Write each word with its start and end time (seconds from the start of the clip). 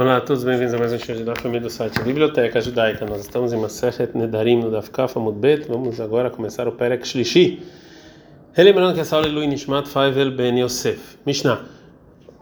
Olá 0.00 0.16
a 0.16 0.20
todos, 0.22 0.44
bem-vindos 0.44 0.72
a 0.72 0.78
mais 0.78 0.94
um 0.94 0.98
show 0.98 1.14
da 1.16 1.36
família 1.36 1.60
do 1.60 1.68
site 1.68 2.00
Biblioteca 2.00 2.58
Judaica. 2.58 3.04
Nós 3.04 3.20
estamos 3.20 3.52
em 3.52 3.58
Masechet 3.58 4.16
Nedarim 4.16 4.56
no 4.56 4.70
Dafkaf 4.70 5.18
Amudbet. 5.18 5.68
Vamos 5.68 6.00
agora 6.00 6.30
começar 6.30 6.66
o 6.66 6.72
Perek 6.72 7.06
Shlishi. 7.06 7.62
Relembrando 8.54 8.94
que 8.94 9.00
essa 9.00 9.16
aula 9.16 9.28
é 9.28 9.30
Lui 9.30 9.46
Nishmat 9.46 9.86
Faivel 9.86 10.30
Ben 10.30 10.58
Yosef. 10.58 11.18
Mishnah. 11.26 11.66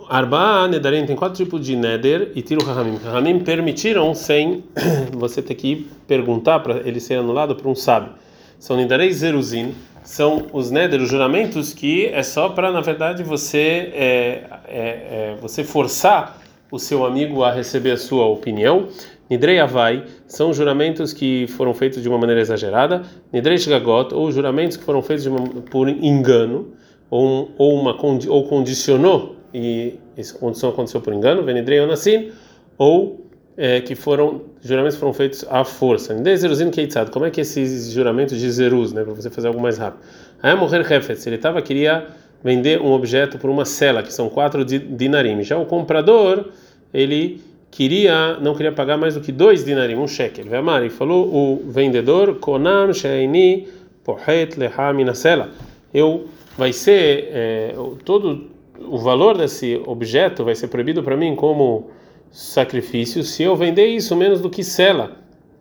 Arba 0.08 0.68
Nedarim 0.68 1.04
tem 1.04 1.16
quatro 1.16 1.44
tipos 1.44 1.66
de 1.66 1.74
Neder 1.74 2.30
e 2.36 2.42
Tiro 2.42 2.64
Rahamim. 2.64 2.96
Rahamim 2.98 3.40
permitiram 3.40 4.14
sem 4.14 4.62
você 5.10 5.42
ter 5.42 5.56
que 5.56 5.90
perguntar 6.06 6.60
para 6.60 6.76
ele 6.88 7.00
ser 7.00 7.14
anulado 7.14 7.56
por 7.56 7.66
um 7.66 7.74
sábio. 7.74 8.12
São 8.56 8.76
Nedarei 8.76 9.12
Zeruzin, 9.12 9.74
são 10.04 10.46
os 10.52 10.70
Neder, 10.70 11.02
os 11.02 11.10
juramentos 11.10 11.74
que 11.74 12.06
é 12.06 12.22
só 12.22 12.50
para, 12.50 12.70
na 12.70 12.80
verdade, 12.80 13.24
você, 13.24 13.90
é, 13.92 14.44
é, 14.68 14.78
é, 14.78 15.36
você 15.40 15.64
forçar 15.64 16.46
o 16.70 16.78
seu 16.78 17.04
amigo 17.04 17.42
a 17.42 17.52
receber 17.52 17.92
a 17.92 17.96
sua 17.96 18.26
opinião. 18.26 18.88
Nidrei 19.28 19.58
Avai 19.58 20.04
são 20.26 20.52
juramentos 20.52 21.12
que 21.12 21.46
foram 21.48 21.74
feitos 21.74 22.02
de 22.02 22.08
uma 22.08 22.18
maneira 22.18 22.40
exagerada. 22.40 23.02
Nidrei 23.32 23.58
Shgagot, 23.58 24.14
ou 24.14 24.30
juramentos 24.32 24.76
que 24.76 24.84
foram 24.84 25.02
feitos 25.02 25.26
uma, 25.26 25.40
por 25.70 25.88
engano, 25.88 26.72
ou, 27.10 27.50
ou, 27.58 27.74
uma, 27.74 27.96
ou 28.28 28.48
condicionou, 28.48 29.36
e 29.52 29.94
essa 30.16 30.36
condição 30.38 30.70
aconteceu 30.70 31.00
por 31.00 31.12
engano. 31.12 31.42
Venidrei 31.42 31.80
Onassin, 31.80 32.30
ou 32.76 33.26
é, 33.56 33.80
que 33.80 33.94
foram 33.94 34.42
juramentos 34.62 34.96
foram 34.96 35.12
feitos 35.12 35.44
à 35.50 35.64
força. 35.64 36.16
Zeruzin 36.36 36.70
Keitzad, 36.70 37.10
como 37.10 37.26
é 37.26 37.30
que 37.30 37.40
esses 37.40 37.90
juramentos 37.90 38.38
de 38.38 38.50
Zeruz, 38.50 38.92
né, 38.92 39.02
para 39.02 39.12
você 39.12 39.30
fazer 39.30 39.48
algo 39.48 39.60
mais 39.60 39.78
rápido? 39.78 40.02
Aí 40.42 40.52
a 40.52 40.56
morrer 40.56 40.80
Hefetz, 40.80 41.26
ele 41.26 41.36
estava, 41.36 41.60
queria 41.60 42.06
vender 42.42 42.80
um 42.80 42.92
objeto 42.92 43.36
por 43.38 43.50
uma 43.50 43.64
cela, 43.64 44.02
que 44.02 44.12
são 44.12 44.28
quatro 44.28 44.64
dinarim. 44.64 45.42
Já 45.42 45.58
o 45.58 45.66
comprador, 45.66 46.46
ele 46.92 47.40
queria, 47.70 48.38
não 48.40 48.54
queria 48.54 48.72
pagar 48.72 48.96
mais 48.96 49.14
do 49.14 49.20
que 49.20 49.32
dois 49.32 49.64
dinarim, 49.64 49.96
um 49.96 50.08
shekel. 50.08 50.44
E 50.84 50.90
falou 50.90 51.26
o 51.34 51.70
vendedor, 51.70 52.36
konam 52.36 52.92
sheini 52.92 53.68
pohet 54.04 54.58
lehami 54.58 55.04
na 55.04 55.14
cela. 55.14 55.50
Eu 55.92 56.26
vai 56.56 56.72
ser 56.72 57.28
é, 57.32 57.74
todo 58.04 58.46
o 58.80 58.98
valor 58.98 59.36
desse 59.36 59.80
objeto 59.86 60.44
vai 60.44 60.54
ser 60.54 60.68
proibido 60.68 61.02
para 61.02 61.16
mim 61.16 61.34
como 61.34 61.90
sacrifício 62.30 63.22
se 63.22 63.42
eu 63.42 63.56
vender 63.56 63.86
isso 63.86 64.14
menos 64.14 64.40
do 64.40 64.50
que 64.50 64.62
cela, 64.62 65.16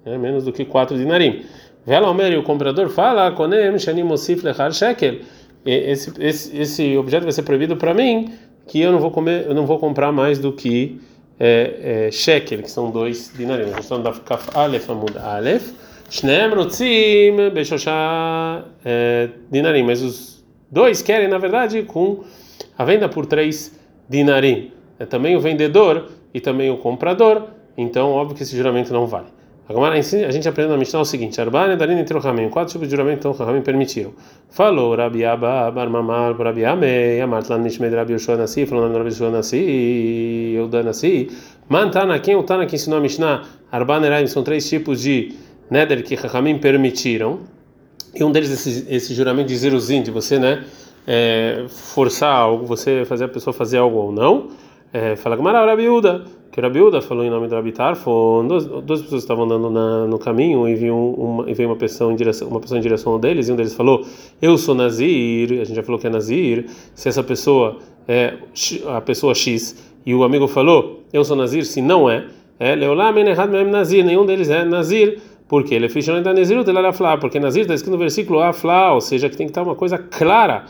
né, 0.06 0.18
menos 0.18 0.44
do 0.44 0.52
que 0.52 0.66
quatro 0.66 0.98
dinarim. 0.98 1.44
Vela 1.86 2.10
Omer, 2.10 2.38
o 2.38 2.44
comprador 2.44 2.90
fala, 2.90 3.32
konem 3.32 3.78
shani 3.80 4.04
mosif 4.04 4.44
lechar 4.44 4.74
shekel 4.74 5.20
esse, 5.68 6.14
esse, 6.20 6.58
esse 6.58 6.98
objeto 6.98 7.24
vai 7.24 7.32
ser 7.32 7.44
proibido 7.44 7.76
para 7.76 7.94
mim, 7.94 8.34
que 8.68 8.80
eu 8.80 8.92
não 8.92 9.00
vou 9.00 9.12
comer, 9.12 9.46
eu 9.48 9.54
não 9.54 9.66
vou 9.66 9.78
comprar 9.80 10.12
mais 10.12 10.40
do 10.40 10.52
que 10.54 11.00
é, 11.40 12.08
é, 12.08 12.12
shekel, 12.12 12.62
que 12.62 12.72
são 12.72 12.90
dois 12.92 13.32
dinarim. 13.36 13.64
A 13.64 13.68
gente 13.68 13.80
está 13.82 13.98
no 13.98 14.20
Kaf 14.22 14.50
Aleph 14.58 14.90
Amud 14.90 15.18
Aleph. 15.18 15.72
Shneem 16.10 16.50
rotzim 16.50 17.50
beshosha 17.54 18.64
é, 18.84 19.30
dinarim. 19.52 19.84
Mas 19.84 20.02
os 20.02 20.44
dois 20.72 21.02
querem, 21.02 21.28
na 21.28 21.38
verdade, 21.38 21.84
com 21.84 22.24
a 22.78 22.86
venda 22.86 23.08
por 23.10 23.26
três 23.26 23.78
dinarim. 24.10 24.72
É 25.00 25.06
também 25.06 25.36
o 25.36 25.40
vendedor 25.40 26.10
e 26.34 26.40
também 26.40 26.72
o 26.72 26.78
comprador. 26.78 27.44
Então, 27.78 28.12
óbvio 28.12 28.36
que 28.36 28.44
esse 28.44 28.56
juramento 28.56 28.92
não 28.92 29.06
vale. 29.06 29.37
Agora 29.70 29.96
a 29.96 30.02
gente 30.02 30.48
aprende 30.48 30.70
na 30.70 30.78
Mishnah 30.78 31.02
o 31.02 31.06
seguinte: 31.06 31.42
Arbane 31.42 31.76
Darin 31.76 32.00
entre 32.00 32.16
o 32.16 32.22
Ramim, 32.22 32.50
quatro 32.50 32.72
tipos 32.72 32.88
de 32.88 32.96
juramento 32.96 33.20
então 33.20 33.32
o 33.32 33.34
Ramim 33.34 33.62
permitiram. 33.62 34.14
Falou 34.50 34.96
Rabi 34.96 35.26
Abba, 35.26 35.70
Bar 35.72 35.90
Mamar, 35.90 36.40
Rabi 36.40 36.64
Ame, 36.64 37.20
Amartlan 37.22 37.60
Nishmed 37.60 37.94
Rabi 37.94 38.14
Yoshua 38.14 38.38
Nasi, 38.38 38.66
falou 38.66 38.88
na 38.88 38.98
Rabi 38.98 39.10
Yoshua 39.10 39.30
Nasi, 39.30 40.56
Yoda 40.56 40.84
Nasi. 40.84 41.30
Mantana, 41.68 42.18
quem 42.20 42.34
é 42.34 42.38
o 42.38 42.44
Tana 42.44 42.66
que 42.66 42.76
ensinou 42.76 43.00
a 43.00 43.02
Mishnah? 43.02 43.44
Arbane 43.70 44.08
Raim 44.08 44.28
são 44.28 44.42
três 44.42 44.70
tipos 44.70 45.02
de 45.02 45.36
Neder 45.70 46.02
que 46.02 46.16
Ramim 46.16 46.60
permitiram. 46.60 47.40
E 48.16 48.24
um 48.24 48.32
deles, 48.32 48.50
esse, 48.50 48.88
esse 48.90 49.14
juramento 49.14 49.50
de 49.50 49.58
Zeruzin, 49.58 50.02
de 50.02 50.12
você, 50.12 50.40
né, 50.40 50.64
é, 51.06 51.66
forçar 51.68 52.34
algo, 52.34 52.66
você 52.66 53.04
fazer 53.06 53.26
a 53.26 53.28
pessoa 53.28 53.54
fazer 53.54 53.78
algo 53.78 53.98
ou 53.98 54.12
não. 54.14 54.48
É, 54.94 55.16
fala 55.16 55.36
Gamara, 55.36 55.66
Rabi 55.66 55.90
Uda 55.90 56.26
que 56.58 56.62
Rabiuda 56.62 57.04
falou 57.04 57.24
em 57.24 57.30
nome 57.30 57.48
do 57.48 57.54
Rabi 57.54 57.72
Tarfon, 57.72 58.48
duas, 58.48 58.66
duas 58.66 59.00
pessoas 59.04 59.22
estavam 59.22 59.44
andando 59.44 59.70
na, 59.70 60.08
no 60.08 60.18
caminho 60.18 60.68
e 60.68 60.74
veio 60.74 60.98
uma, 60.98 61.48
e 61.48 61.54
veio 61.54 61.70
uma 61.70 61.76
pessoa 61.76 62.12
em 62.12 62.16
direção 62.16 62.48
uma 62.48 62.60
pessoa 62.60 62.80
em 62.80 62.82
direção 62.82 63.14
a 63.14 63.20
deles 63.20 63.48
e 63.48 63.52
um 63.52 63.56
deles 63.56 63.76
falou 63.76 64.04
eu 64.42 64.58
sou 64.58 64.74
Nazir. 64.74 65.52
A 65.52 65.64
gente 65.66 65.76
já 65.76 65.84
falou 65.84 66.02
que 66.02 66.08
é 66.08 66.10
Nazir. 66.10 66.66
Se 66.96 67.08
essa 67.08 67.22
pessoa 67.22 67.78
é 68.08 68.38
a 68.88 69.00
pessoa 69.02 69.36
X 69.36 69.94
e 70.04 70.16
o 70.16 70.24
amigo 70.24 70.48
falou 70.48 71.04
eu 71.14 71.24
sou 71.24 71.38
Nazir. 71.38 71.64
Se 71.64 71.80
não 71.80 72.10
é 72.10 72.26
é 72.60 72.74
Leolá 72.74 73.12
Menehad 73.12 73.52
Mem 73.52 73.66
Nazir. 73.66 74.04
Nenhum 74.04 74.26
deles 74.26 74.50
é 74.50 74.66
Nazir 74.66 75.20
porque 75.48 75.76
ele 75.76 75.88
fichando 75.90 76.24
da 76.24 76.34
Nazir 76.34 76.58
porque 77.22 77.40
Nazir 77.40 77.62
está 77.62 77.76
escrito 77.76 77.94
no 77.94 78.00
versículo 78.00 78.40
Afla 78.40 78.94
ou 78.94 79.02
seja 79.02 79.30
que 79.30 79.38
tem 79.38 79.46
que 79.46 79.52
estar 79.52 79.62
uma 79.62 79.76
coisa 79.76 80.00
clara 80.00 80.66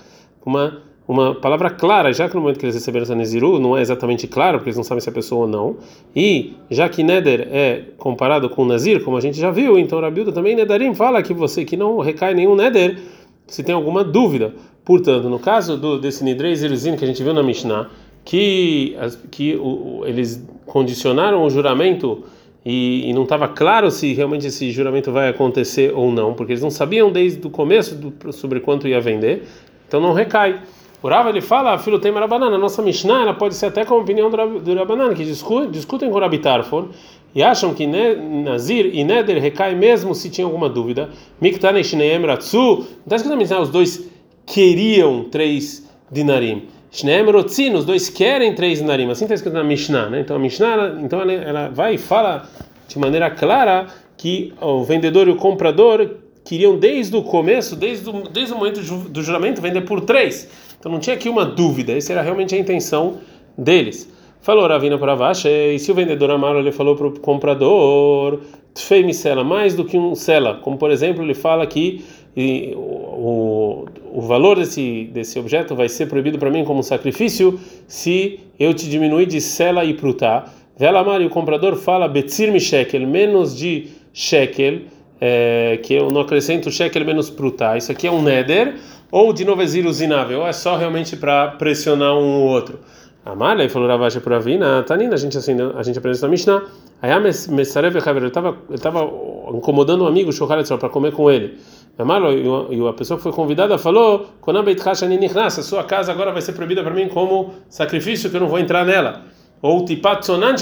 uma 0.46 0.82
uma 1.08 1.34
palavra 1.34 1.70
clara, 1.70 2.12
já 2.12 2.28
que 2.28 2.36
no 2.36 2.42
momento 2.42 2.60
que 2.60 2.66
eles 2.66 2.76
receberam 2.76 3.04
essa 3.04 3.16
Neziru 3.16 3.60
não 3.60 3.78
é 3.78 3.82
exatamente 3.82 4.28
claro, 4.28 4.58
porque 4.58 4.70
eles 4.70 4.78
não 4.78 4.84
sabem 4.84 5.00
se 5.00 5.08
é 5.08 5.12
pessoa 5.12 5.46
ou 5.46 5.48
não, 5.48 5.78
e 6.14 6.54
já 6.70 6.90
que 6.90 7.02
Neder 7.02 7.48
é 7.50 7.84
comparado 7.98 8.50
com 8.50 8.66
Nazir, 8.66 9.02
como 9.04 9.16
a 9.16 9.22
gente 9.22 9.40
já 9.40 9.50
viu, 9.50 9.80
então 9.80 10.02
Rabilda 10.02 10.34
também 10.34 10.56
Nedarim 10.56 10.94
fala 10.94 11.24
que 11.24 11.34
você 11.34 11.64
que 11.64 11.78
não 11.78 12.00
recai 12.00 12.34
nenhum 12.34 12.56
Neder, 12.56 13.00
se 13.48 13.64
tem 13.64 13.74
alguma 13.74 14.04
dúvida. 14.04 14.54
Portanto, 14.84 15.30
no 15.30 15.40
caso 15.40 15.78
do, 15.78 16.00
desse 16.00 16.24
Nidrei 16.24 16.56
Zerizin 16.56 16.98
que 16.98 17.06
a 17.06 17.08
gente 17.08 17.24
viu 17.24 17.34
na 17.34 17.42
Mishnah, 17.42 17.90
que, 18.26 18.96
que 19.32 19.56
o, 19.56 20.04
eles 20.06 20.46
condicionaram 20.66 21.44
o 21.44 21.50
juramento 21.50 22.26
e, 22.66 23.10
e 23.10 23.14
não 23.14 23.24
estava 23.24 23.48
claro 23.48 23.90
se 23.90 24.14
realmente 24.14 24.48
esse 24.48 24.70
juramento 24.72 25.10
vai 25.10 25.30
acontecer 25.30 25.94
ou 25.96 26.12
não, 26.12 26.34
porque 26.34 26.52
eles 26.52 26.62
não 26.62 26.70
sabiam 26.70 27.10
desde 27.10 27.46
o 27.48 27.50
começo 27.50 27.96
do, 27.96 28.34
sobre 28.34 28.60
quanto 28.60 28.86
ia 28.86 29.00
vender, 29.00 29.44
então 29.88 30.02
não 30.02 30.12
recai. 30.12 30.62
O 31.08 31.10
Rav 31.10 31.30
ele 31.30 31.40
fala, 31.40 31.78
filho 31.78 32.00
tem 32.00 32.12
Rabanan, 32.12 32.54
a 32.54 32.58
nossa 32.58 32.82
Mishnah 32.82 33.22
ela 33.22 33.34
pode 33.34 33.56
ser 33.56 33.68
até 33.68 33.86
com 33.86 33.94
a 33.94 33.98
opinião 33.98 34.30
do 34.30 34.76
Rabanan, 34.76 35.14
que 35.14 35.24
discutem, 35.24 36.12
com 36.12 36.18
o 36.18 36.20
Rabi 36.20 36.40
Tarfor 36.40 36.90
e 37.34 37.42
acham 37.42 37.74
que 37.74 37.88
Nazir 37.88 38.94
e 38.94 39.06
Neder 39.06 39.42
recai 39.42 39.74
mesmo 39.74 40.14
se 40.14 40.30
tinha 40.30 40.44
alguma 40.44 40.68
dúvida. 40.68 41.10
Miktane 41.40 41.82
Shneem 41.82 42.26
Ratsu, 42.26 42.86
está 43.06 43.16
escrito 43.16 43.32
na 43.32 43.38
Mishnah, 43.38 43.62
os 43.62 43.70
dois 43.70 44.06
queriam 44.46 45.24
três 45.32 45.90
dinarim. 46.12 46.64
Shneem 46.92 47.24
Rotzin, 47.32 47.74
os 47.74 47.86
dois 47.86 48.10
querem 48.10 48.54
três 48.54 48.80
dinarim, 48.80 49.10
assim 49.10 49.24
está 49.24 49.36
escrito 49.36 49.54
na 49.54 49.64
Mishnah, 49.64 50.10
né? 50.10 50.20
Então 50.20 50.36
a 50.36 50.40
Mishnah, 50.40 51.00
então 51.02 51.22
ela, 51.22 51.32
ela 51.32 51.70
vai 51.70 51.96
e 51.96 51.98
fala 51.98 52.50
de 52.86 53.00
maneira 53.00 53.32
clara 53.32 53.88
que 54.18 54.54
o 54.60 54.84
vendedor 54.84 55.30
e 55.30 55.32
o 55.32 55.38
comprador 55.38 56.18
queriam 56.44 56.78
desde 56.78 57.16
o 57.16 57.24
começo, 57.24 57.78
desde 57.78 58.10
o, 58.10 58.24
desde 58.24 58.54
o 58.54 58.58
momento 58.58 58.82
do 58.82 59.24
juramento, 59.24 59.62
vender 59.62 59.82
por 59.82 60.02
três. 60.02 60.67
Então 60.80 60.92
não 60.92 61.00
tinha 61.00 61.16
aqui 61.16 61.30
uma 61.30 61.46
dúvida, 61.46 61.94
essa 61.94 62.14
era 62.14 62.22
realmente 62.22 62.56
a 62.56 62.58
intenção 62.58 63.18
deles. 63.58 64.12
Falou 64.42 64.68
Ravina 64.68 64.98
para 64.98 65.16
Vasha, 65.16 65.50
e 65.50 65.80
se 65.80 65.92
o 65.92 65.96
vendedor 65.96 66.30
amaro 66.32 66.60
ele 66.60 66.72
falou 66.72 66.96
para 66.96 67.08
o 67.08 67.20
comprador, 67.20 68.40
Tfei 68.78 69.04
me 69.04 69.12
sela 69.12 69.44
mais 69.44 69.74
do 69.74 69.84
que 69.84 69.98
um 69.98 70.14
sela, 70.14 70.60
como 70.62 70.78
por 70.78 70.92
exemplo 70.92 71.24
ele 71.24 71.34
fala 71.34 71.66
que 71.66 72.06
e, 72.36 72.74
o, 72.76 73.86
o 74.14 74.22
valor 74.22 74.58
desse, 74.58 75.06
desse 75.12 75.40
objeto 75.40 75.76
vai 75.76 75.90
ser 75.90 76.06
proibido 76.06 76.38
para 76.38 76.52
mim 76.52 76.64
como 76.64 76.84
sacrifício 76.84 77.60
se 77.88 78.40
eu 78.60 78.76
te 78.76 78.88
diminuir 78.88 79.26
de 79.26 79.42
sela 79.42 79.84
e 79.84 79.96
prutá. 79.96 80.46
Vela 80.78 81.00
amar 81.00 81.20
e 81.22 81.26
o 81.26 81.30
comprador 81.32 81.76
fala 81.76 82.08
betzir 82.08 82.52
mi 82.52 82.60
shekel, 82.60 83.08
menos 83.08 83.58
de 83.58 83.88
shekel, 84.14 84.82
é, 85.20 85.80
que 85.82 85.96
eu 85.96 86.10
não 86.10 86.22
acrescento 86.22 86.70
shekel 86.70 87.04
menos 87.04 87.32
prutá. 87.32 87.76
Isso 87.76 87.92
aqui 87.92 88.06
é 88.06 88.12
um 88.12 88.22
neder 88.22 88.76
ou 89.12 89.34
de 89.34 89.46
novo 89.46 89.62
exílio 89.62 89.92
ou 90.38 90.48
é 90.48 90.54
só 90.54 90.76
realmente 90.76 91.16
para 91.16 91.50
pressionar 91.50 92.14
um 92.14 92.42
ou 92.42 92.48
outro. 92.48 92.80
Amalha 93.26 93.64
e 93.64 93.70
falou 93.70 93.90
Ravashi 93.90 94.22
por 94.22 94.32
Avina, 94.32 94.84
Tanina, 94.84 95.16
a 95.16 95.18
gente 95.18 95.38
assim, 95.38 95.56
a 95.76 95.84
gente 95.84 96.00
aprende 96.00 96.22
na 96.22 96.28
Mishnah. 96.30 96.64
Aí 97.02 97.12
Messarev 97.50 97.98
estava 97.98 98.20
ele 98.20 98.28
estava 98.76 99.12
incomodando 99.54 100.06
um 100.06 100.08
amigo 100.08 100.32
Shoharetzor 100.32 100.78
para 100.78 100.88
comer 100.88 101.12
com 101.12 101.30
ele. 101.30 101.58
Amalha 101.98 102.28
e 102.30 102.88
a 102.88 102.94
pessoa 102.94 103.18
que 103.18 103.24
foi 103.24 103.34
convidada 103.34 103.78
falou: 103.78 104.28
"Konam 104.40 104.64
beit 104.64 104.82
chashani 104.82 105.18
nichnas, 105.18 105.60
a 105.60 105.64
sua 105.64 105.84
casa 105.84 106.12
agora 106.12 106.32
vai 106.32 106.42
ser 106.42 106.54
proibida 106.54 106.84
para 106.84 106.94
mim 106.94 107.10
como 107.10 107.54
sacrifício 107.70 108.30
que 108.30 108.38
eu 108.38 108.42
não 108.42 108.48
vou 108.48 108.60
entrar 108.60 108.86
nela." 108.86 109.24
Ou 109.62 109.84
tipat 109.84 110.26
sonan 110.26 110.56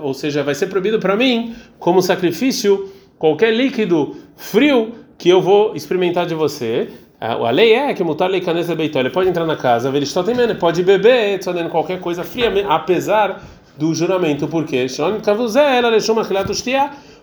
ou 0.00 0.14
seja, 0.14 0.42
vai 0.42 0.54
ser 0.54 0.66
proibido 0.68 0.98
para 0.98 1.14
mim 1.14 1.54
como 1.78 2.00
sacrifício 2.00 2.90
qualquer 3.18 3.54
líquido 3.54 4.16
frio 4.36 4.94
que 5.18 5.28
eu 5.28 5.42
vou 5.42 5.76
experimentar 5.76 6.26
de 6.26 6.34
você. 6.34 6.88
A 7.20 7.50
lei 7.50 7.72
é 7.72 7.92
que 7.94 8.04
mutar 8.04 8.30
lei 8.30 8.40
canesa 8.40 8.76
beitó. 8.76 9.00
Ele 9.00 9.10
pode 9.10 9.28
entrar 9.28 9.44
na 9.44 9.56
casa, 9.56 9.88
ele 9.88 10.04
está 10.04 10.22
temendo, 10.22 10.54
pode 10.54 10.84
beber, 10.84 11.38
tzodendo 11.38 11.68
qualquer 11.68 11.98
coisa 11.98 12.22
fria, 12.22 12.52
apesar 12.68 13.42
do 13.76 13.92
juramento. 13.92 14.46
Por 14.46 14.64
quê? 14.64 14.86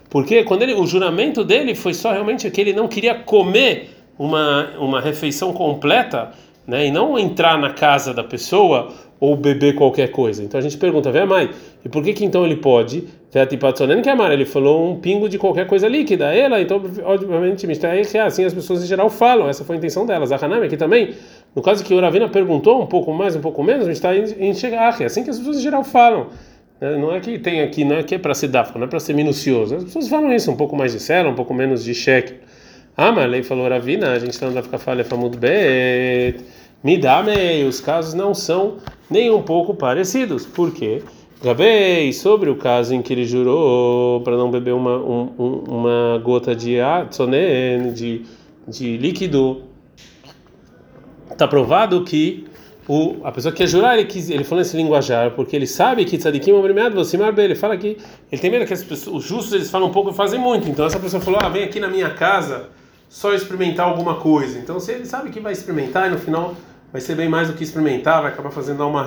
Porque 0.09 0.43
quando 0.43 0.61
ele, 0.63 0.73
o 0.73 0.85
juramento 0.85 1.43
dele 1.43 1.73
foi 1.75 1.93
só 1.93 2.11
realmente 2.11 2.49
que 2.51 2.61
ele 2.61 2.73
não 2.73 2.87
queria 2.87 3.15
comer 3.15 3.89
uma, 4.19 4.69
uma 4.79 5.01
refeição 5.01 5.53
completa, 5.53 6.31
né, 6.67 6.87
e 6.87 6.91
não 6.91 7.17
entrar 7.17 7.57
na 7.57 7.71
casa 7.71 8.13
da 8.13 8.23
pessoa 8.23 8.91
ou 9.19 9.35
beber 9.35 9.75
qualquer 9.75 10.11
coisa. 10.11 10.43
Então 10.43 10.59
a 10.59 10.63
gente 10.63 10.77
pergunta, 10.77 11.11
vê 11.11 11.23
mãe, 11.25 11.49
e 11.83 11.89
por 11.89 12.03
que 12.03 12.13
que 12.13 12.25
então 12.25 12.45
ele 12.45 12.57
pode? 12.57 13.07
Que 14.01 14.09
amar, 14.09 14.31
ele 14.31 14.45
falou 14.45 14.89
um 14.89 14.95
pingo 14.97 15.27
de 15.27 15.37
qualquer 15.37 15.67
coisa 15.67 15.89
líquida. 15.89 16.33
Ela, 16.33 16.61
então, 16.61 16.81
obviamente, 17.03 17.67
que 17.67 18.17
assim 18.17 18.45
as 18.45 18.53
pessoas 18.53 18.81
em 18.81 18.87
geral 18.87 19.09
falam, 19.09 19.49
essa 19.49 19.65
foi 19.65 19.75
a 19.75 19.77
intenção 19.77 20.05
delas. 20.05 20.31
A 20.31 20.37
Hanami 20.37 20.67
aqui 20.67 20.77
também, 20.77 21.15
no 21.53 21.61
caso 21.61 21.83
que 21.83 21.93
o 21.93 21.99
Ravina 21.99 22.29
perguntou 22.29 22.81
um 22.81 22.85
pouco 22.85 23.13
mais, 23.13 23.35
um 23.35 23.41
pouco 23.41 23.61
menos, 23.61 23.89
está 23.89 24.15
em 24.15 24.53
chegar, 24.53 25.01
é 25.01 25.05
assim 25.05 25.21
que 25.21 25.29
as 25.29 25.37
pessoas 25.37 25.57
em 25.57 25.61
geral 25.61 25.83
falam. 25.83 26.27
Né? 26.79 26.95
Não 26.95 27.13
é 27.13 27.19
que 27.19 27.37
tem 27.37 27.61
aqui, 27.61 27.83
não 27.83 27.97
é 27.97 28.03
que 28.03 28.15
é 28.15 28.17
para 28.17 28.33
ser 28.33 28.47
dáfico, 28.47 28.79
não 28.79 28.87
é 28.87 28.89
para 28.89 29.01
ser 29.01 29.13
minucioso. 29.13 29.75
As 29.75 29.83
pessoas 29.83 30.07
falam 30.07 30.33
isso, 30.33 30.49
um 30.49 30.55
pouco 30.55 30.73
mais 30.73 30.93
de 30.93 31.01
cela, 31.01 31.29
um 31.29 31.35
pouco 31.35 31.53
menos 31.53 31.83
de 31.83 31.93
cheque. 31.93 32.35
Ah, 32.95 33.11
mas 33.11 33.25
a 33.25 33.27
lei 33.27 33.43
falou 33.43 33.67
Ravina, 33.67 34.13
a 34.13 34.19
gente 34.19 34.31
está 34.31 34.45
andando 34.45 34.63
ficar 34.63 34.77
falha 34.77 35.03
famud 35.03 35.37
bet. 35.37 36.39
Me 36.81 36.97
dá 36.97 37.21
meio, 37.21 37.67
os 37.67 37.81
casos 37.81 38.13
não 38.13 38.33
são 38.33 38.77
nem 39.09 39.29
um 39.29 39.41
pouco 39.41 39.73
parecidos. 39.73 40.45
Por 40.45 40.73
quê? 40.73 41.01
Gabei 41.45 42.11
sobre 42.11 42.49
o 42.49 42.55
caso 42.55 42.95
em 42.95 43.03
que 43.03 43.13
ele 43.13 43.23
jurou 43.23 44.19
para 44.21 44.35
não 44.35 44.49
beber 44.49 44.73
uma, 44.73 44.97
um, 44.97 45.63
uma 45.69 46.17
gota 46.17 46.55
de 46.55 46.81
atzonen, 46.81 47.93
de, 47.93 48.25
de 48.67 48.97
líquido. 48.97 49.61
Está 51.29 51.47
provado 51.47 52.03
que 52.03 52.47
o, 52.87 53.17
a 53.23 53.31
pessoa 53.31 53.51
que 53.51 53.59
quer 53.59 53.67
jurar, 53.67 53.95
ele, 53.95 54.07
quis, 54.07 54.31
ele 54.31 54.43
falou 54.43 54.63
nesse 54.63 54.75
linguajar, 54.75 55.35
porque 55.35 55.55
ele 55.55 55.67
sabe 55.67 56.03
que 56.03 56.17
tzadikim 56.17 56.51
obrigado, 56.51 56.95
você 56.95 57.15
ele 57.15 57.53
fala 57.53 57.77
que 57.77 57.95
ele 58.31 58.41
tem 58.41 58.49
medo 58.49 58.65
que 58.65 58.75
pessoas, 58.83 59.07
os 59.15 59.23
justos 59.23 59.53
eles 59.53 59.69
falam 59.69 59.91
pouco 59.91 60.09
e 60.09 60.13
fazem 60.15 60.39
muito. 60.39 60.67
Então 60.67 60.83
essa 60.83 60.99
pessoa 60.99 61.21
falou: 61.21 61.39
"Ah, 61.43 61.49
vem 61.49 61.63
aqui 61.63 61.79
na 61.79 61.87
minha 61.87 62.09
casa 62.09 62.69
só 63.07 63.35
experimentar 63.35 63.87
alguma 63.87 64.15
coisa". 64.15 64.57
Então 64.57 64.79
se 64.79 64.93
ele 64.93 65.05
sabe 65.05 65.29
que 65.29 65.39
vai 65.39 65.53
experimentar 65.53 66.07
e 66.07 66.09
no 66.09 66.17
final 66.17 66.55
vai 66.91 67.01
ser 67.01 67.13
bem 67.13 67.29
mais 67.29 67.49
do 67.49 67.53
que 67.53 67.63
experimentar, 67.63 68.23
vai 68.23 68.31
acabar 68.31 68.49
fazendo 68.49 68.87
uma 68.87 69.05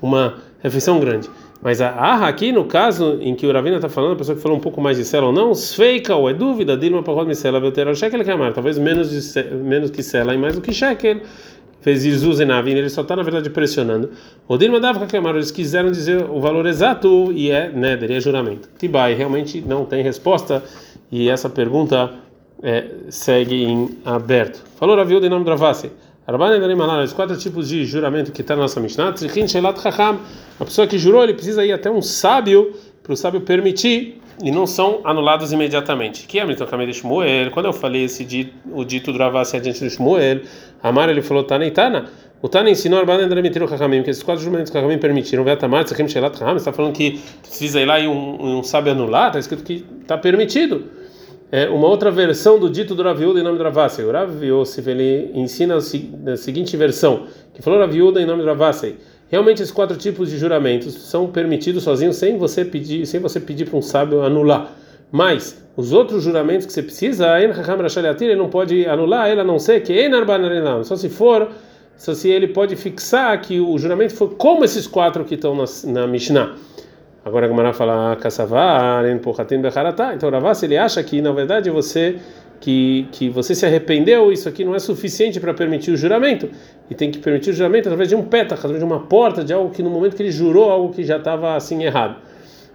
uma 0.00 0.34
refeição 0.62 0.98
grande. 1.00 1.28
Mas 1.62 1.80
a 1.80 1.88
arra 1.88 2.28
aqui, 2.28 2.52
no 2.52 2.64
caso 2.66 3.18
em 3.22 3.34
que 3.34 3.46
o 3.46 3.52
Ravina 3.52 3.76
está 3.76 3.88
falando, 3.88 4.12
a 4.12 4.16
pessoa 4.16 4.36
que 4.36 4.42
falou 4.42 4.58
um 4.58 4.60
pouco 4.60 4.80
mais 4.82 4.98
de 4.98 5.04
cela 5.04 5.28
ou 5.28 5.32
não, 5.32 5.54
feika 5.54 6.14
ou 6.14 6.28
é 6.28 6.34
dúvida, 6.34 6.76
dilma 6.76 7.02
para 7.02 7.14
rod 7.14 7.34
cela, 7.34 7.58
vai 7.58 7.72
ter 7.72 7.88
o 7.88 7.94
shekel 7.94 8.22
que 8.22 8.30
amar, 8.30 8.52
talvez 8.52 8.78
menos 8.78 9.10
de 9.10 9.54
menos 9.54 9.90
que 9.90 10.02
cela 10.02 10.34
e 10.34 10.38
mais 10.38 10.54
do 10.54 10.60
que 10.60 10.72
shekel 10.72 11.20
fez 11.84 12.02
Jesus 12.02 12.40
e 12.40 12.46
Navin, 12.46 12.72
ele 12.72 12.88
só 12.88 13.02
está 13.02 13.14
na 13.14 13.22
verdade 13.22 13.50
pressionando. 13.50 14.10
O 14.48 14.56
Dilma 14.56 14.80
dava 14.80 15.06
que 15.06 15.14
eles 15.14 15.50
quiseram 15.50 15.90
dizer 15.90 16.24
o 16.30 16.40
valor 16.40 16.64
exato 16.64 17.30
e 17.30 17.50
é 17.50 17.70
Neder, 17.70 18.10
e 18.10 18.14
é 18.14 18.20
juramento. 18.20 18.70
Tibai 18.78 19.12
realmente 19.12 19.60
não 19.60 19.84
tem 19.84 20.02
resposta 20.02 20.62
e 21.12 21.28
essa 21.28 21.50
pergunta 21.50 22.10
é, 22.62 22.86
segue 23.10 23.64
em 23.64 23.90
aberto. 24.02 24.64
Falou 24.76 24.96
Raviu 24.96 25.20
de 25.20 25.28
nome 25.28 25.44
Dravasi. 25.44 25.92
Os 27.04 27.12
quatro 27.12 27.36
tipos 27.36 27.68
de 27.68 27.84
juramento 27.84 28.32
que 28.32 28.40
está 28.40 28.56
na 28.56 28.62
nossa 28.62 28.80
Mishnah. 28.80 29.08
A 29.10 30.64
pessoa 30.64 30.86
que 30.86 30.98
jurou, 30.98 31.22
ele 31.22 31.34
precisa 31.34 31.64
ir 31.66 31.72
até 31.72 31.90
um 31.90 32.00
sábio 32.00 32.74
para 33.02 33.12
o 33.12 33.16
sábio 33.16 33.42
permitir 33.42 34.20
e 34.42 34.50
não 34.50 34.66
são 34.66 35.00
anulados 35.04 35.52
imediatamente. 35.52 36.26
Que 36.26 36.40
é 36.40 36.44
então 36.50 36.66
Kamei 36.66 36.86
de 36.86 36.94
Shmuel? 36.94 37.50
Quando 37.50 37.66
eu 37.66 37.72
falei 37.74 38.04
esse 38.04 38.24
dito, 38.24 38.54
o 38.72 38.84
dito 38.84 39.12
do 39.12 39.18
Ravassi 39.18 39.56
adiante 39.56 39.80
de 39.80 39.90
Shmuel, 39.90 40.40
Amar 40.82 41.10
ele 41.10 41.20
falou 41.20 41.44
Tana 41.44 41.66
e 41.66 41.70
Tana. 41.70 42.06
O 42.40 42.48
Tana 42.48 42.70
ensinou 42.70 43.00
a 43.00 43.04
Banen 43.04 43.28
Dremitiru 43.28 43.68
Kakamim, 43.68 44.02
que 44.02 44.10
esses 44.10 44.22
quatro 44.22 44.42
juramentos 44.42 44.70
que 44.70 44.78
Kakamim 44.78 44.98
permitiram. 44.98 45.44
Kaham, 45.44 46.56
está 46.56 46.72
falando 46.72 46.94
que 46.94 47.20
precisa 47.42 47.80
ir 47.80 47.84
lá 47.84 48.00
e 48.00 48.08
um, 48.08 48.58
um 48.58 48.62
sábio 48.62 48.92
anular, 48.92 49.28
está 49.28 49.38
escrito 49.38 49.62
que 49.62 49.84
está 50.02 50.16
permitido. 50.16 50.84
É 51.56 51.68
uma 51.68 51.86
outra 51.86 52.10
versão 52.10 52.58
do 52.58 52.68
dito 52.68 52.96
do 52.96 53.02
Raviuda 53.04 53.38
em 53.38 53.42
nome 53.44 53.58
do 53.58 53.62
Ravassi. 53.62 54.02
O 54.02 54.10
Rav 54.10 54.44
Yosef 54.44 54.90
ele 54.90 55.30
ensina 55.34 55.76
a 55.76 56.36
seguinte 56.36 56.76
versão, 56.76 57.28
que 57.54 57.62
falou 57.62 57.78
Raviuda 57.78 58.20
em 58.20 58.26
nome 58.26 58.42
do 58.42 58.48
Ravassi. 58.48 58.96
Realmente 59.28 59.62
esses 59.62 59.72
quatro 59.72 59.96
tipos 59.96 60.30
de 60.30 60.36
juramentos 60.36 60.92
são 60.94 61.28
permitidos 61.28 61.84
sozinhos 61.84 62.16
sem 62.16 62.36
você 62.38 62.64
pedir, 62.64 63.06
sem 63.06 63.20
você 63.20 63.38
pedir 63.38 63.66
para 63.66 63.78
um 63.78 63.82
sábio 63.82 64.22
anular. 64.22 64.72
Mas 65.12 65.64
os 65.76 65.92
outros 65.92 66.24
juramentos 66.24 66.66
que 66.66 66.72
você 66.72 66.82
precisa, 66.82 67.40
ele 67.40 68.34
não 68.34 68.48
pode 68.48 68.84
anular, 68.88 69.30
ele 69.30 69.40
a 69.40 69.44
não 69.44 69.60
ser 69.60 69.80
que 69.84 69.92
só 70.82 70.96
se 70.96 71.08
for, 71.08 71.50
só 71.96 72.14
se 72.14 72.30
ele 72.30 72.48
pode 72.48 72.74
fixar 72.74 73.40
que 73.40 73.60
o 73.60 73.78
juramento 73.78 74.16
foi 74.16 74.30
como 74.30 74.64
esses 74.64 74.88
quatro 74.88 75.24
que 75.24 75.36
estão 75.36 75.54
na, 75.54 75.66
na 75.84 76.04
Mishnah. 76.08 76.56
Agora 77.24 77.46
a 77.46 77.48
Gamara 77.48 77.72
fala 77.72 78.16
Kassavar, 78.16 79.04
Então 80.14 80.30
Ravas 80.30 80.62
ele 80.62 80.76
acha 80.76 81.02
que 81.02 81.22
na 81.22 81.32
verdade 81.32 81.70
você 81.70 82.16
que, 82.60 83.08
que 83.12 83.28
você 83.28 83.54
se 83.54 83.64
arrependeu, 83.64 84.32
isso 84.32 84.48
aqui 84.48 84.64
não 84.64 84.74
é 84.74 84.78
suficiente 84.78 85.38
para 85.40 85.52
permitir 85.52 85.90
o 85.90 85.96
juramento. 85.96 86.48
E 86.90 86.94
tem 86.94 87.10
que 87.10 87.18
permitir 87.18 87.50
o 87.50 87.52
juramento 87.52 87.88
através 87.88 88.08
de 88.08 88.14
um 88.14 88.22
petach, 88.22 88.58
através 88.58 88.78
de 88.78 88.84
uma 88.84 89.00
porta, 89.00 89.44
de 89.44 89.52
algo 89.52 89.70
que 89.70 89.82
no 89.82 89.90
momento 89.90 90.16
que 90.16 90.22
ele 90.22 90.30
jurou, 90.30 90.70
algo 90.70 90.92
que 90.92 91.04
já 91.04 91.16
estava 91.16 91.56
assim 91.56 91.82
errado. 91.84 92.16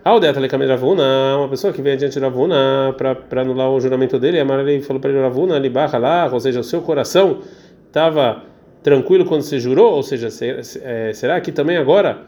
Aldeta 0.04 0.40
Ravuna, 0.40 1.38
uma 1.38 1.50
pessoa 1.50 1.74
que 1.74 1.82
vem 1.82 1.94
adiante 1.94 2.14
de 2.14 2.20
Ravuna 2.20 2.96
para 2.98 3.42
anular 3.42 3.70
o 3.70 3.80
juramento 3.80 4.18
dele, 4.18 4.40
a 4.40 4.46
Maria 4.46 4.82
falou 4.82 5.00
para 5.00 5.12
ele: 5.12 5.20
Ravuna, 5.20 5.58
ele 5.58 5.70
barra 5.70 6.00
lá, 6.00 6.30
ou 6.32 6.40
seja, 6.40 6.60
o 6.60 6.64
seu 6.64 6.82
coração 6.82 7.40
estava 7.88 8.44
tranquilo 8.82 9.26
quando 9.26 9.42
você 9.42 9.60
jurou, 9.60 9.94
ou 9.94 10.04
seja, 10.04 10.30
é, 10.84 11.12
será 11.14 11.42
que 11.42 11.52
também 11.52 11.78
agora 11.78 12.22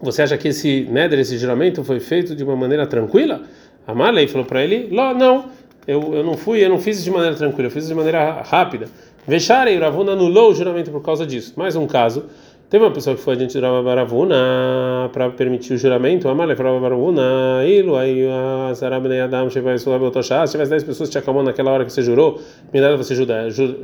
você 0.00 0.22
acha 0.22 0.36
que 0.36 0.48
esse 0.48 0.86
Neder, 0.90 1.18
esse 1.18 1.38
juramento 1.38 1.82
foi 1.82 2.00
feito 2.00 2.34
de 2.34 2.44
uma 2.44 2.56
maneira 2.56 2.86
tranquila? 2.86 3.42
A 3.86 3.94
Marley 3.94 4.28
falou 4.28 4.46
para 4.46 4.62
ele: 4.62 4.88
Não, 4.90 5.46
eu, 5.86 6.14
eu 6.14 6.24
não 6.24 6.36
fui, 6.36 6.64
eu 6.64 6.68
não 6.68 6.78
fiz 6.78 7.02
de 7.02 7.10
maneira 7.10 7.36
tranquila, 7.36 7.68
eu 7.68 7.70
fiz 7.70 7.86
de 7.86 7.94
maneira 7.94 8.42
rápida. 8.42 8.88
Vexarei, 9.26 9.76
o 9.76 9.80
Ravuna 9.80 10.12
anulou 10.12 10.50
o 10.50 10.54
juramento 10.54 10.90
por 10.90 11.02
causa 11.02 11.26
disso. 11.26 11.54
Mais 11.56 11.74
um 11.76 11.86
caso, 11.86 12.26
teve 12.68 12.84
uma 12.84 12.92
pessoa 12.92 13.16
que 13.16 13.22
foi 13.22 13.34
adiante 13.34 13.58
do 13.58 13.64
Ravuna 13.64 15.10
para 15.12 15.30
permitir 15.30 15.74
o 15.74 15.78
juramento, 15.78 16.28
Amalek 16.28 16.60
Ravuna, 16.60 17.64
Ilu, 17.66 17.96
aí 17.96 18.26
a 18.28 18.74
Sarabnei 18.74 19.20
Adam, 19.20 19.48
se 19.48 19.60
tivesse 19.60 20.70
10 20.70 20.84
pessoas 20.84 21.08
te 21.08 21.18
acalmando 21.18 21.46
naquela 21.46 21.72
hora 21.72 21.84
que 21.84 21.92
você 21.92 22.02
jurou, 22.02 22.40
me 22.72 22.96
você 22.96 23.14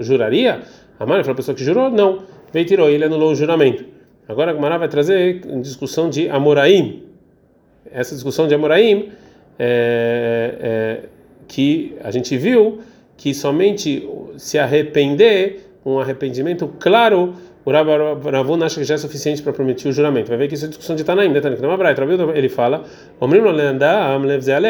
juraria? 0.00 0.62
Amalek 1.00 1.24
falou 1.24 1.32
a 1.32 1.36
pessoa 1.36 1.54
que 1.54 1.64
jurou, 1.64 1.90
não. 1.90 2.20
Veio 2.52 2.66
tirou, 2.66 2.88
ele 2.90 3.04
anulou 3.04 3.32
o 3.32 3.34
juramento. 3.34 3.91
Agora 4.28 4.52
a 4.52 4.54
Gemara 4.54 4.78
vai 4.78 4.88
trazer 4.88 5.40
discussão 5.60 6.08
de 6.08 6.28
Amoraim. 6.28 7.04
Essa 7.90 8.14
discussão 8.14 8.46
de 8.46 8.54
Amoraim 8.54 9.10
é, 9.58 10.56
é 10.60 11.08
que 11.48 11.94
a 12.02 12.10
gente 12.10 12.36
viu 12.36 12.80
que 13.16 13.34
somente 13.34 14.08
se 14.36 14.58
arrepender, 14.58 15.70
um 15.84 15.98
arrependimento 15.98 16.68
claro, 16.78 17.34
o 17.64 17.70
Ravon 17.70 18.62
acha 18.64 18.80
que 18.80 18.84
já 18.84 18.94
é 18.94 18.98
suficiente 18.98 19.40
para 19.40 19.52
prometer 19.52 19.88
o 19.88 19.92
juramento. 19.92 20.28
Vai 20.28 20.36
ver 20.36 20.48
que 20.48 20.54
isso 20.54 20.64
é 20.64 20.68
discussão 20.68 20.96
de 20.96 21.04
Tanaim, 21.04 21.28
né? 21.28 21.40
Ele 22.34 22.48
fala, 22.48 22.84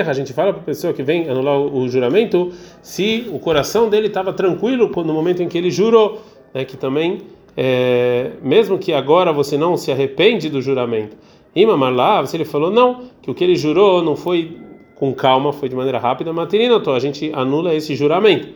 a 0.07 0.13
gente 0.13 0.33
fala 0.35 0.53
para 0.53 0.61
a 0.61 0.65
pessoa 0.65 0.93
que 0.93 1.03
vem 1.03 1.29
anular 1.29 1.59
o 1.59 1.89
juramento 1.89 2.53
se 2.83 3.27
o 3.33 3.39
coração 3.39 3.89
dele 3.89 4.09
estava 4.09 4.35
tranquilo 4.35 4.91
no 4.95 5.15
momento 5.15 5.43
em 5.43 5.49
que 5.49 5.57
ele 5.57 5.71
jurou, 5.71 6.21
né? 6.53 6.67
que 6.67 6.77
também, 6.77 7.23
é, 7.57 8.33
mesmo 8.43 8.79
que 8.79 8.93
agora 8.93 9.33
você 9.33 9.57
não 9.57 9.77
se 9.77 9.91
arrepende 9.91 10.49
do 10.49 10.61
juramento. 10.61 11.17
Imamar 11.55 11.93
lá, 11.93 12.27
se 12.27 12.37
ele 12.37 12.45
falou 12.45 12.71
não, 12.71 13.03
que 13.21 13.31
o 13.31 13.35
que 13.35 13.45
ele 13.45 13.57
jurou 13.57 14.03
não 14.03 14.17
foi 14.17 14.57
com 14.95 15.13
calma, 15.13 15.53
foi 15.53 15.69
de 15.69 15.77
maneira 15.77 15.99
rápida, 15.99 16.33
Matirinoto, 16.33 16.91
a 16.91 16.99
gente 16.99 17.31
anula 17.35 17.75
esse 17.75 17.95
juramento. 17.95 18.49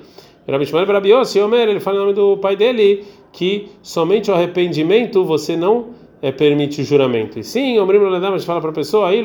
Rabi 0.48 0.64
Shmuel 0.64 0.86
Barabiosi, 0.86 1.40
Omer, 1.40 1.68
ele 1.68 1.80
fala 1.80 1.96
em 1.96 2.00
nome 2.00 2.12
do 2.12 2.36
pai 2.36 2.54
dele 2.54 3.04
que 3.32 3.68
somente 3.82 4.30
o 4.30 4.34
arrependimento 4.34 5.24
você 5.24 5.56
não 5.56 5.88
é, 6.22 6.32
permite 6.32 6.80
o 6.80 6.84
juramento. 6.84 7.38
E 7.38 7.44
sim, 7.44 7.78
Omrim 7.78 7.98
Ledam, 7.98 8.34
a 8.34 8.38
gente 8.38 8.46
fala 8.46 8.60
para 8.60 8.70
a 8.70 8.72
pessoa, 8.72 9.08
aí, 9.08 9.22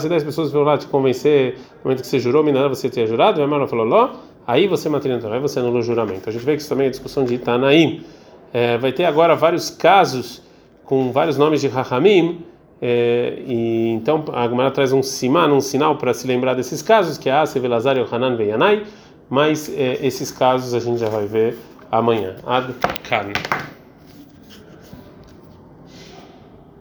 se 0.00 0.08
10 0.08 0.24
pessoas 0.24 0.52
vão 0.52 0.62
lá 0.62 0.78
te 0.78 0.86
convencer 0.86 1.54
no 1.54 1.84
momento 1.84 2.02
que 2.02 2.06
você 2.06 2.18
jurou, 2.18 2.44
você 2.68 2.88
tinha 2.88 3.06
jurado, 3.06 3.40
e 3.40 3.42
a 3.42 3.66
falou, 3.66 3.84
Ló, 3.84 4.10
aí 4.48 4.66
você 4.66 4.88
Matirinoto, 4.88 5.28
aí 5.28 5.38
você 5.38 5.60
anula 5.60 5.78
o 5.78 5.82
juramento. 5.82 6.28
A 6.28 6.32
gente 6.32 6.44
vê 6.44 6.56
que 6.56 6.62
isso 6.62 6.70
também 6.70 6.86
é 6.86 6.90
discussão 6.90 7.24
de 7.24 7.34
Itanaim. 7.34 8.02
É, 8.50 8.78
vai 8.78 8.92
ter 8.92 9.04
agora 9.04 9.36
vários 9.36 9.68
casos 9.68 10.42
com 10.86 11.12
vários 11.12 11.36
nomes 11.36 11.60
de 11.60 11.68
Rahamim 11.68 12.42
é, 12.80 13.42
e 13.46 13.90
então 13.90 14.24
a 14.32 14.48
Gemara 14.48 14.70
traz 14.70 14.90
um 14.92 15.02
siman, 15.02 15.52
um 15.52 15.60
sinal 15.60 15.96
para 15.96 16.14
se 16.14 16.26
lembrar 16.26 16.54
desses 16.54 16.80
casos, 16.80 17.18
que 17.18 17.28
é 17.28 17.32
Ase, 17.32 17.58
Velazar 17.58 17.98
e 17.98 18.06
Hanan 18.10 18.36
Veyanai, 18.36 18.84
mas 19.28 19.68
é, 19.68 19.98
esses 20.00 20.30
casos 20.30 20.72
a 20.72 20.80
gente 20.80 20.98
já 20.98 21.10
vai 21.10 21.26
ver 21.26 21.58
amanhã. 21.90 22.36
Ad 22.46 22.72
-kan. 23.04 23.67